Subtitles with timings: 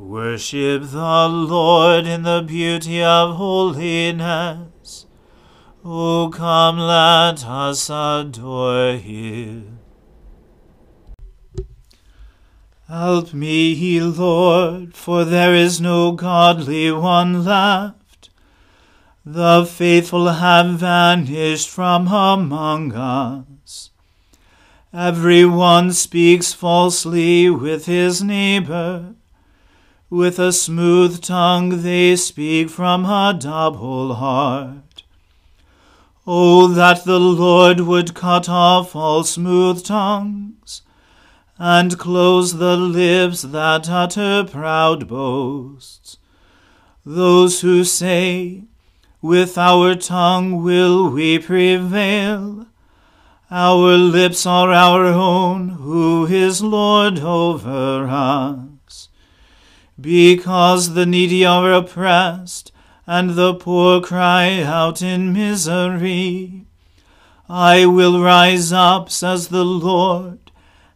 [0.00, 5.04] Worship the Lord in the beauty of holiness.
[5.84, 9.78] O come, let us adore him.
[12.88, 18.30] Help me, Lord, for there is no godly one left.
[19.26, 23.90] The faithful have vanished from among us.
[24.94, 29.14] Every one speaks falsely with his neighbor.
[30.10, 35.04] With a smooth tongue they speak from a double heart.
[36.26, 40.82] Oh, that the Lord would cut off all smooth tongues
[41.58, 46.16] and close the lips that utter proud boasts.
[47.06, 48.64] Those who say,
[49.22, 52.66] With our tongue will we prevail.
[53.48, 58.69] Our lips are our own, who is Lord over us.
[60.00, 62.72] Because the needy are oppressed,
[63.06, 66.66] and the poor cry out in misery.
[67.48, 70.40] I will rise up, says the Lord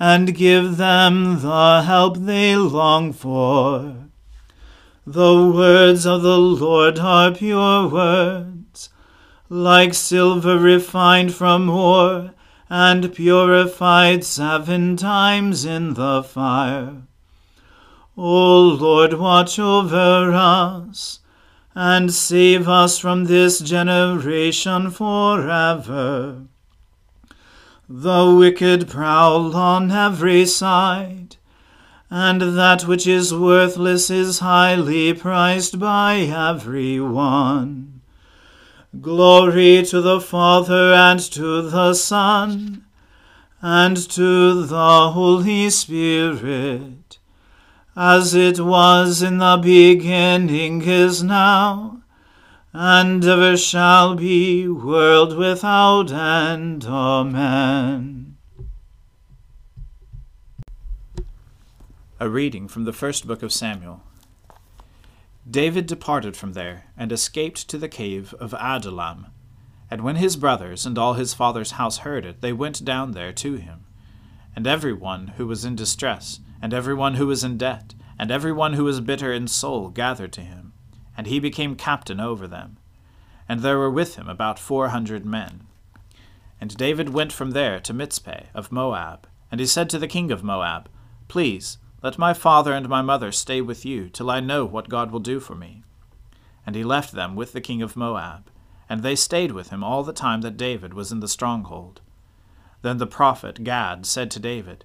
[0.00, 4.08] and give them the help they long for.
[5.06, 8.88] The words of the Lord are pure words,
[9.50, 12.32] like silver refined from ore,
[12.70, 17.02] and purified seven times in the fire.
[18.16, 21.20] O Lord, watch over us,
[21.74, 26.42] and save us from this generation forever.
[27.88, 31.36] The wicked prowl on every side,
[32.08, 38.00] and that which is worthless is highly prized by every one.
[39.00, 42.84] Glory to the Father and to the Son
[43.62, 47.09] and to the Holy Spirit,
[47.96, 52.00] as it was in the beginning is now
[52.72, 56.84] and ever shall be, world without end.
[56.84, 58.36] Amen.
[62.20, 64.02] A reading from the first book of Samuel.
[65.50, 69.28] David departed from there, and escaped to the cave of Adullam.
[69.90, 73.32] And when his brothers and all his father's house heard it, they went down there
[73.32, 73.86] to him.
[74.54, 78.30] And every one who was in distress, and every one who was in debt, and
[78.30, 80.72] every one who was bitter in soul gathered to him,
[81.16, 82.76] and he became captain over them.
[83.48, 85.66] And there were with him about four hundred men.
[86.60, 90.30] And David went from there to Mizpeh of Moab, and he said to the king
[90.30, 90.88] of Moab,
[91.26, 95.10] Please, let my father and my mother stay with you, till I know what God
[95.10, 95.82] will do for me.
[96.66, 98.50] And he left them with the king of Moab,
[98.88, 102.00] and they stayed with him all the time that David was in the stronghold.
[102.82, 104.84] Then the prophet Gad said to David,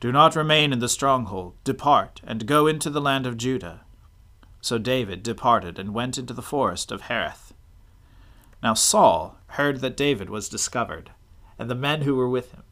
[0.00, 3.82] Do not remain in the stronghold, depart, and go into the land of Judah.
[4.62, 7.52] So David departed and went into the forest of Hereth.
[8.62, 11.10] Now Saul heard that David was discovered,
[11.58, 12.62] and the men who were with him.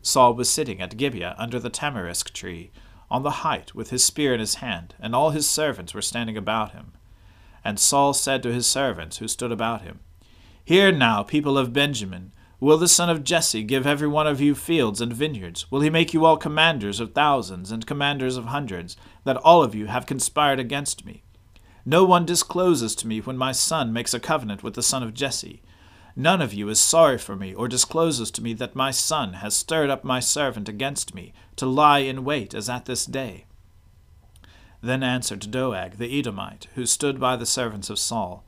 [0.00, 2.70] Saul was sitting at Gibeah under the tamarisk tree,
[3.10, 6.36] on the height with his spear in his hand, and all his servants were standing
[6.36, 6.92] about him.
[7.64, 10.00] And Saul said to his servants who stood about him,
[10.64, 14.54] Hear now, people of Benjamin, will the son of Jesse give every one of you
[14.54, 15.70] fields and vineyards?
[15.70, 19.74] Will he make you all commanders of thousands and commanders of hundreds, that all of
[19.74, 21.22] you have conspired against me?
[21.86, 25.14] No one discloses to me when my son makes a covenant with the son of
[25.14, 25.62] Jesse.
[26.14, 29.56] None of you is sorry for me, or discloses to me that my son has
[29.56, 33.46] stirred up my servant against me, to lie in wait as at this day.
[34.82, 38.44] Then answered Doeg the Edomite, who stood by the servants of Saul,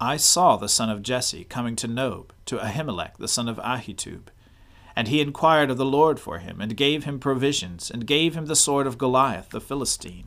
[0.00, 4.28] I saw the son of Jesse coming to Nob, to Ahimelech the son of Ahitub.
[4.94, 8.46] And he inquired of the Lord for him, and gave him provisions, and gave him
[8.46, 10.26] the sword of Goliath the Philistine.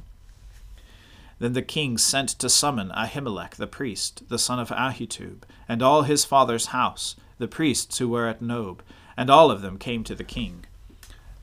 [1.40, 6.04] Then the king sent to summon Ahimelech the priest, the son of Ahitub, and all
[6.04, 8.84] his father's house, the priests who were at Nob,
[9.16, 10.66] and all of them came to the king.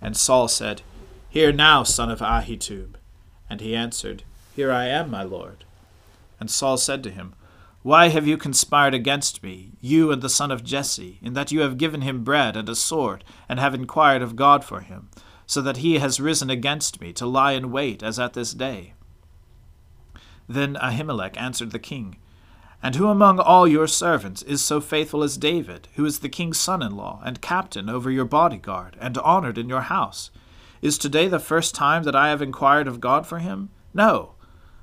[0.03, 0.83] And Saul said,
[1.31, 2.95] Hear now, son of Ahitub.
[3.49, 4.23] And he answered,
[4.55, 5.65] Here I am, my lord.
[6.39, 7.35] And Saul said to him,
[7.89, 11.61] Why have you conspired against me, you and the son of Jesse, in that you
[11.61, 15.09] have given him bread and a sword, and have inquired of God for him,
[15.47, 18.93] so that he has risen against me to lie in wait as at this day?
[20.47, 22.19] Then Ahimelech answered the king,
[22.83, 26.61] And who among all your servants is so faithful as David, who is the king's
[26.61, 30.31] son in law, and captain over your bodyguard, and honored in your house?
[30.83, 33.71] Is today the first time that I have inquired of God for him?
[33.95, 34.35] No.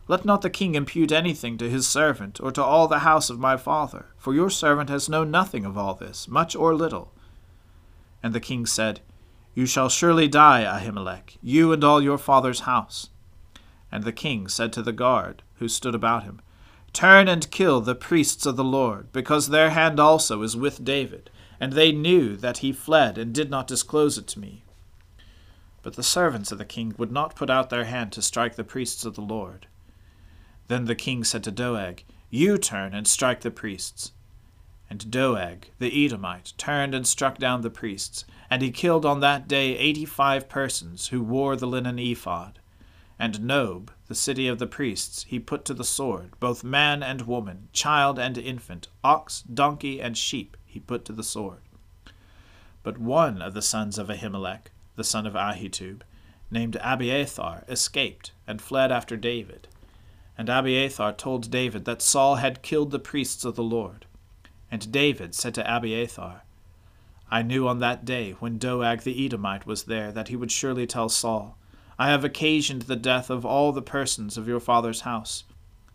[0.07, 3.39] Let not the king impute anything to his servant, or to all the house of
[3.39, 7.11] my father, for your servant has known nothing of all this, much or little.
[8.21, 9.01] And the king said,
[9.55, 13.09] You shall surely die, Ahimelech, you and all your father's house.
[13.91, 16.39] And the king said to the guard, who stood about him,
[16.93, 21.29] Turn and kill the priests of the Lord, because their hand also is with David,
[21.59, 24.63] and they knew that he fled and did not disclose it to me.
[25.81, 28.63] But the servants of the king would not put out their hand to strike the
[28.63, 29.67] priests of the Lord.
[30.67, 34.11] Then the king said to Doeg, You turn and strike the priests.
[34.89, 39.47] And Doeg, the Edomite, turned and struck down the priests, and he killed on that
[39.47, 42.59] day eighty five persons who wore the linen ephod.
[43.17, 47.21] And Nob, the city of the priests, he put to the sword, both man and
[47.21, 51.61] woman, child and infant, ox, donkey, and sheep he put to the sword.
[52.83, 56.01] But one of the sons of Ahimelech, the son of Ahitub,
[56.51, 59.67] named Abiathar, escaped and fled after David.
[60.37, 64.05] And Abiathar told David that Saul had killed the priests of the Lord.
[64.69, 66.43] And David said to Abiathar,
[67.31, 70.85] I knew on that day when Doeg the Edomite was there that he would surely
[70.85, 71.57] tell Saul,
[71.97, 75.45] I have occasioned the death of all the persons of your father's house.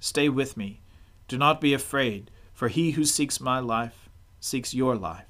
[0.00, 0.80] Stay with me.
[1.28, 4.08] Do not be afraid, for he who seeks my life
[4.40, 5.26] seeks your life.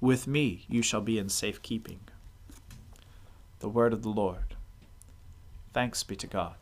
[0.00, 2.00] With me you shall be in safe keeping.
[3.60, 4.54] The word of the Lord.
[5.72, 6.61] Thanks be to God.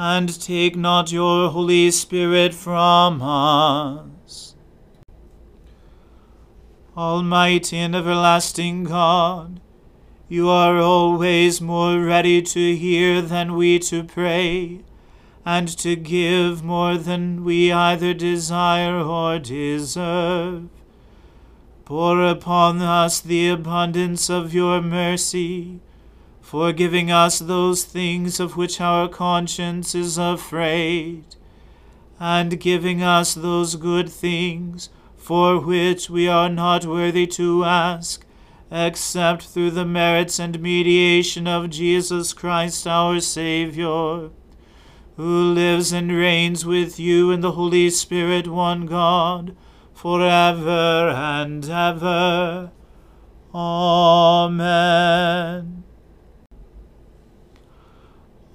[0.00, 4.54] and take not your Holy Spirit from us.
[6.96, 9.58] Almighty and everlasting God,
[10.28, 14.82] you are always more ready to hear than we to pray,
[15.44, 20.68] and to give more than we either desire or deserve.
[21.84, 25.80] Pour upon us the abundance of your mercy,
[26.48, 31.22] forgiving us those things of which our conscience is afraid,
[32.18, 38.24] and giving us those good things for which we are not worthy to ask
[38.70, 44.30] except through the merits and mediation of Jesus Christ our Saviour,
[45.18, 49.54] who lives and reigns with you in the Holy Spirit, one God,
[49.92, 52.72] for ever and ever.
[53.54, 54.68] Amen.